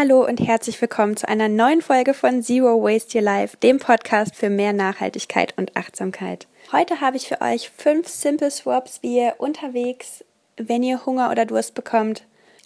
Hallo 0.00 0.24
und 0.24 0.38
herzlich 0.38 0.80
willkommen 0.80 1.16
zu 1.16 1.28
einer 1.28 1.48
neuen 1.48 1.82
Folge 1.82 2.14
von 2.14 2.40
Zero 2.40 2.80
Waste 2.80 3.18
Your 3.18 3.24
Life, 3.24 3.56
dem 3.56 3.80
Podcast 3.80 4.36
für 4.36 4.48
mehr 4.48 4.72
Nachhaltigkeit 4.72 5.54
und 5.56 5.76
Achtsamkeit. 5.76 6.46
Heute 6.70 7.00
habe 7.00 7.16
ich 7.16 7.26
für 7.26 7.40
euch 7.40 7.70
fünf 7.76 8.06
Simple 8.06 8.52
Swaps, 8.52 9.02
wie 9.02 9.16
ihr 9.16 9.34
unterwegs, 9.38 10.24
wenn 10.56 10.84
ihr 10.84 11.04
Hunger 11.04 11.32
oder 11.32 11.46
Durst 11.46 11.74
bekommt, 11.74 12.22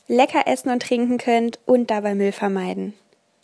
lecker 0.08 0.46
essen 0.46 0.68
und 0.68 0.82
trinken 0.82 1.16
könnt 1.16 1.58
und 1.64 1.90
dabei 1.90 2.14
Müll 2.14 2.32
vermeiden. 2.32 2.92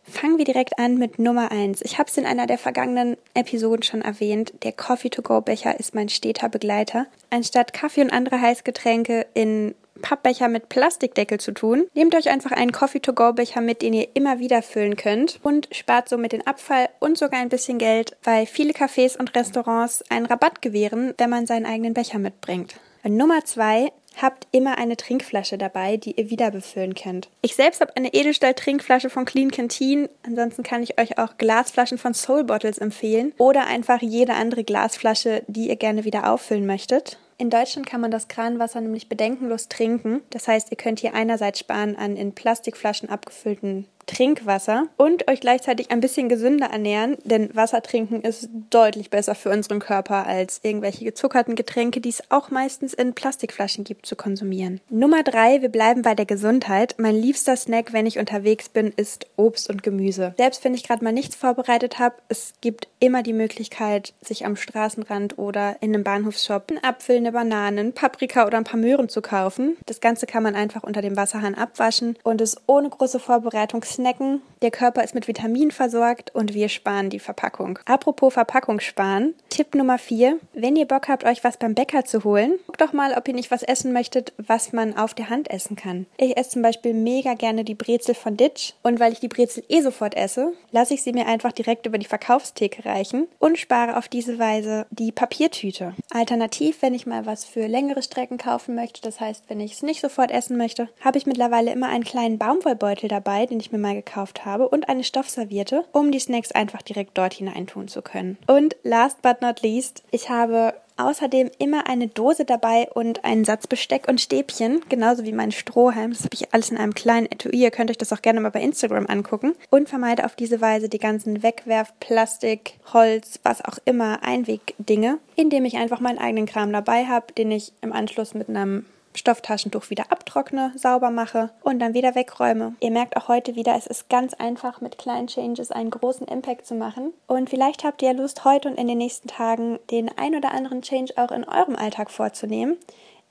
Fangen 0.05 0.37
wir 0.37 0.45
direkt 0.45 0.79
an 0.79 0.99
mit 0.99 1.19
Nummer 1.19 1.51
eins. 1.51 1.81
Ich 1.81 1.99
habe 1.99 2.11
es 2.11 2.19
in 2.19 2.27
einer 2.27 2.47
der 2.47 2.59
vergangenen 2.59 3.17
Episoden 3.33 3.83
schon 3.83 4.03
erwähnt. 4.03 4.53
Der 4.65 4.73
Coffee-to-go-Becher 4.73 5.81
ist 5.81 5.95
mein 5.95 6.11
steter 6.11 6.51
Begleiter. 6.51 7.07
Anstatt 7.31 7.73
Kaffee 7.73 8.03
und 8.03 8.13
andere 8.13 8.39
Heißgetränke 8.39 9.25
in 9.33 9.75
Pappbecher 10.01 10.49
mit 10.49 10.69
Plastikdeckel 10.69 11.39
zu 11.39 11.53
tun. 11.53 11.87
Nehmt 11.95 12.15
euch 12.15 12.31
einfach 12.31 12.53
einen 12.53 12.73
Coffee-to-go-Becher 12.73 13.61
mit, 13.61 13.83
den 13.83 13.93
ihr 13.93 14.09
immer 14.15 14.39
wieder 14.39 14.63
füllen 14.63 14.97
könnt 14.97 15.41
und 15.43 15.69
spart 15.73 16.09
somit 16.09 16.33
den 16.33 16.47
Abfall 16.47 16.89
und 16.99 17.19
sogar 17.19 17.41
ein 17.41 17.49
bisschen 17.49 17.79
Geld, 17.79 18.17
weil 18.23 18.47
viele 18.47 18.73
Cafés 18.73 19.19
und 19.19 19.35
Restaurants 19.35 20.05
einen 20.11 20.27
Rabatt 20.27 20.63
gewähren, 20.63 21.15
wenn 21.19 21.31
man 21.31 21.47
seinen 21.47 21.67
eigenen 21.67 21.95
Becher 21.95 22.19
mitbringt. 22.19 22.75
Nummer 23.05 23.45
zwei, 23.45 23.91
habt 24.21 24.47
immer 24.51 24.79
eine 24.79 24.97
Trinkflasche 24.97 25.59
dabei, 25.59 25.97
die 25.97 26.13
ihr 26.13 26.31
wieder 26.31 26.51
befüllen 26.51 26.95
könnt. 26.95 27.29
Ich 27.43 27.55
selbst 27.55 27.81
habe 27.81 27.97
eine 27.97 28.13
Edelstahl-Trinkflasche 28.13 29.11
von 29.11 29.25
Clean 29.25 29.51
Canteen. 29.51 30.09
Ansonsten 30.25 30.63
kann 30.63 30.83
ich 30.83 31.01
euch 31.01 31.19
auch 31.19 31.37
Glasflaschen 31.39 31.99
von 31.99 32.15
Soul 32.15 32.45
Bottles 32.45 32.79
empfehlen 32.79 33.33
oder 33.39 33.67
einfach 33.67 34.03
jede 34.03 34.35
andere 34.35 34.65
Glasflasche, 34.65 35.43
die 35.47 35.69
ihr 35.69 35.77
gerne 35.77 36.05
wieder 36.05 36.31
auffüllen 36.31 36.67
möchtet. 36.67 37.19
In 37.41 37.51
Deutschland 37.51 37.87
kann 37.87 38.01
man 38.01 38.11
das 38.11 38.27
Kranwasser 38.27 38.81
nämlich 38.81 39.09
bedenkenlos 39.09 39.69
trinken. 39.69 40.23
Das 40.31 40.49
heißt, 40.49 40.73
ihr 40.73 40.77
könnt 40.77 40.99
hier 40.99 41.15
einerseits 41.15 41.61
sparen 41.61 41.95
an 41.95 42.17
in 42.17 42.35
Plastikflaschen 42.35 43.09
abgefüllten 43.09 43.87
Trinkwasser 44.09 44.87
und 44.97 45.31
euch 45.31 45.41
gleichzeitig 45.41 45.91
ein 45.91 46.01
bisschen 46.01 46.29
gesünder 46.29 46.67
ernähren, 46.67 47.17
denn 47.25 47.55
Wasser 47.55 47.83
trinken 47.83 48.23
ist 48.23 48.49
deutlich 48.71 49.11
besser 49.11 49.35
für 49.35 49.51
unseren 49.51 49.79
Körper 49.79 50.27
als 50.27 50.61
irgendwelche 50.63 51.05
gezuckerten 51.05 51.55
Getränke, 51.55 52.01
die 52.01 52.09
es 52.09 52.23
auch 52.31 52.51
meistens 52.51 52.95
in 52.95 53.15
Plastikflaschen 53.15 53.85
gibt, 53.85 54.07
zu 54.07 54.17
konsumieren. 54.17 54.81
Nummer 54.89 55.23
drei, 55.23 55.63
wir 55.63 55.69
bleiben 55.69 56.03
bei 56.03 56.15
der 56.15 56.27
Gesundheit. 56.27 56.97
Mein 56.99 57.15
liebster 57.15 57.57
Snack, 57.57 57.93
wenn 57.93 58.07
ich 58.07 58.19
unterwegs 58.19 58.69
bin, 58.69 58.93
ist 58.97 59.27
Obst 59.37 59.69
und 59.71 59.83
Gemüse. 59.83 60.35
Selbst 60.39 60.65
wenn 60.65 60.75
ich 60.75 60.83
gerade 60.83 61.05
mal 61.05 61.13
nichts 61.13 61.37
vorbereitet 61.37 61.99
habe, 61.99 62.17
es 62.29 62.55
gibt 62.61 62.89
immer 63.01 63.23
die 63.23 63.33
Möglichkeit, 63.33 64.15
sich 64.23 64.47
am 64.47 64.57
Straßenrand 64.57 65.39
oder 65.39 65.77
in 65.81 65.95
einem 65.95 66.03
Bahnhofsshop 66.03 66.71
einen 66.71 66.83
Apfel, 66.83 67.19
eine 67.19 67.33
Banane, 67.33 67.93
Paprika 67.93 68.47
oder 68.47 68.59
ein 68.59 68.65
paar 68.65 68.81
Möhren 68.81 69.09
zu 69.09 69.21
kaufen. 69.21 69.77
Das 69.87 70.01
Ganze 70.01 70.27
kann 70.27 70.43
man 70.43 70.55
einfach 70.55 70.83
unter 70.83 71.03
dem 71.03 71.17
Wasserhahn 71.17 71.55
abwaschen 71.55 72.17
und 72.25 72.41
ist 72.41 72.63
ohne 72.67 72.89
große 72.89 73.21
Vorbereitung 73.21 73.83
snacken. 73.99 74.41
Der 74.63 74.71
Körper 74.71 75.05
ist 75.05 75.15
mit 75.15 75.29
Vitaminen 75.29 75.71
versorgt 75.71 76.35
und 76.35 76.55
wir 76.55 76.69
sparen 76.69 77.11
die 77.11 77.19
Verpackung. 77.19 77.79
Apropos 77.85 78.33
Verpackung 78.33 78.81
sparen. 78.81 79.35
Tipp 79.51 79.75
Nummer 79.75 79.99
4. 79.99 80.39
Wenn 80.53 80.77
ihr 80.77 80.87
Bock 80.87 81.09
habt, 81.09 81.25
euch 81.25 81.45
was 81.45 81.57
beim 81.57 81.75
Bäcker 81.75 82.05
zu 82.05 82.25
holen, 82.25 82.59
guckt 82.67 82.81
doch 82.81 82.93
mal, 82.93 83.15
ob 83.15 83.27
ihr 83.29 83.35
nicht 83.35 83.51
was 83.51 83.63
essen 83.63 83.93
möchtet, 83.93 84.33
was 84.37 84.73
man 84.73 84.97
auf 84.97 85.15
der 85.15 85.31
Hand 85.31 85.51
essen 85.51 85.77
kann. 85.77 86.07
Ich 86.17 86.37
esse 86.37 86.51
zum 86.51 86.63
Beispiel 86.63 86.95
mega 86.95 87.35
gerne 87.35 87.65
die 87.65 87.75
Brezel 87.75 88.15
von 88.15 88.37
Ditch 88.37 88.75
und 88.83 89.01
weil 89.01 89.13
ich 89.13 89.21
die 89.21 89.29
Brezel 89.29 89.65
eh 89.69 89.81
sofort 89.81 90.17
esse, 90.17 90.53
lasse 90.71 90.95
ich 90.95 91.03
sie 91.03 91.13
mir 91.13 91.27
einfach 91.27 91.53
direkt 91.53 91.87
über 91.87 91.99
die 91.99 92.07
Verkaufstheke 92.07 92.85
reichen 92.85 93.29
und 93.39 93.59
spare 93.59 93.97
auf 93.97 94.09
diese 94.09 94.39
Weise 94.39 94.87
die 94.91 95.13
Papiertüte. 95.13 95.95
Alternativ, 96.11 96.83
wenn 96.83 96.95
ich 96.95 97.07
mal 97.07 97.27
was 97.27 97.45
für 97.45 97.67
längere 97.67 98.03
Strecken 98.03 98.39
kaufen 98.39 98.75
möchte, 98.75 99.03
das 99.03 99.21
heißt, 99.21 99.45
wenn 99.49 99.61
ich 99.61 99.73
es 99.73 99.83
nicht 99.83 100.01
sofort 100.01 100.31
essen 100.31 100.57
möchte, 100.57 100.89
habe 101.01 101.19
ich 101.19 101.27
mittlerweile 101.27 101.73
immer 101.73 101.89
einen 101.89 102.05
kleinen 102.05 102.39
Baumwollbeutel 102.39 103.09
dabei, 103.09 103.47
den 103.47 103.61
ich 103.61 103.73
mir 103.73 103.79
mal 103.79 103.88
mal 103.89 103.95
gekauft 103.95 104.45
habe 104.45 104.69
und 104.69 104.89
eine 104.89 105.05
Stoffserviette, 105.05 105.85
um 105.93 106.13
die 106.13 106.19
Snacks 106.19 106.53
einfach 106.53 106.83
direkt 106.83 107.17
dort 107.17 107.35
hineintun 107.35 107.89
zu 107.89 108.03
können. 108.03 108.37
Und 108.47 108.77
last 108.83 109.23
but 109.23 109.41
not 109.41 109.63
least, 109.63 110.03
ich 110.11 110.29
habe 110.29 110.75
außerdem 110.99 111.51
immer 111.59 111.89
eine 111.89 112.09
Dose 112.09 112.45
dabei 112.45 112.89
und 112.93 113.25
einen 113.25 113.45
Satz 113.45 113.67
Besteck 113.67 114.09
und 114.09 114.21
Stäbchen, 114.21 114.81
genauso 114.89 115.25
wie 115.25 115.33
mein 115.33 115.53
Strohhalm. 115.53 116.13
Das 116.13 116.25
habe 116.25 116.35
ich 116.35 116.53
alles 116.53 116.71
in 116.71 116.77
einem 116.77 116.93
kleinen 116.93 117.27
Etui. 117.31 117.57
Ihr 117.57 117.71
könnt 117.71 117.91
euch 117.91 117.99
das 117.99 118.13
auch 118.13 118.21
gerne 118.21 118.41
mal 118.41 118.51
bei 118.51 118.61
Instagram 118.61 119.07
angucken. 119.07 119.55
Und 119.71 119.89
vermeide 119.89 120.25
auf 120.25 120.35
diese 120.35 120.61
Weise 120.61 120.89
die 120.89 120.99
ganzen 120.99 121.43
Wegwerf, 121.43 121.93
Plastik, 122.01 122.79
Holz, 122.93 123.39
was 123.45 123.65
auch 123.65 123.79
immer, 123.85 124.23
Einwegdinge, 124.23 125.19
indem 125.37 125.65
ich 125.65 125.77
einfach 125.77 126.01
meinen 126.01 126.19
eigenen 126.19 126.47
Kram 126.47 126.73
dabei 126.73 127.07
habe, 127.07 127.33
den 127.33 127.53
ich 127.53 127.73
im 127.81 127.93
Anschluss 127.93 128.35
mit 128.35 128.49
einem 128.49 128.85
Stofftaschentuch 129.15 129.91
wieder 129.91 130.11
abtrockne, 130.11 130.73
sauber 130.77 131.11
mache 131.11 131.51
und 131.63 131.79
dann 131.79 131.95
wieder 131.95 132.15
wegräume. 132.15 132.75
Ihr 132.81 132.91
merkt 132.91 133.17
auch 133.17 133.29
heute 133.29 133.57
wieder, 133.57 133.75
es 133.77 133.87
ist 133.87 134.09
ganz 134.09 134.35
einfach 134.35 134.81
mit 134.81 134.99
kleinen 134.99 135.27
Changes 135.27 135.71
einen 135.71 135.91
großen 135.91 136.27
Impact 136.27 136.67
zu 136.67 136.75
machen. 136.75 137.13
Und 137.27 137.51
vielleicht 137.51 137.85
habt 137.85 138.03
ihr 138.03 138.13
Lust, 138.13 138.45
heute 138.45 138.69
und 138.69 138.79
in 138.79 138.87
den 138.87 138.99
nächsten 138.99 139.29
Tagen 139.29 139.79
den 139.91 140.11
ein 140.17 140.35
oder 140.35 140.53
anderen 140.53 140.83
Change 140.83 141.15
auch 141.17 141.31
in 141.31 141.45
eurem 141.45 141.77
Alltag 141.77 142.11
vorzunehmen. 142.11 142.77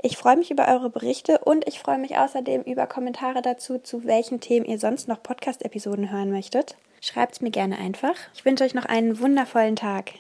Ich 0.02 0.16
freue 0.16 0.38
mich 0.38 0.52
über 0.52 0.68
eure 0.68 0.92
Berichte 0.92 1.40
und 1.40 1.68
ich 1.68 1.80
freue 1.80 1.98
mich 1.98 2.18
außerdem 2.18 2.62
über 2.62 2.86
Kommentare 2.86 3.42
dazu, 3.42 3.80
zu 3.80 4.06
welchen 4.06 4.40
Themen 4.40 4.66
ihr 4.66 4.78
sonst 4.78 5.08
noch 5.08 5.24
Podcast-Episoden 5.24 6.12
hören 6.12 6.30
möchtet. 6.30 6.76
Schreibt 7.02 7.34
es 7.34 7.42
mir 7.42 7.52
gerne 7.52 7.78
einfach. 7.78 8.16
Ich 8.36 8.46
wünsche 8.46 8.64
euch 8.64 8.76
noch 8.76 8.86
einen 8.86 9.20
wundervollen 9.20 9.76
Tag. 9.76 10.14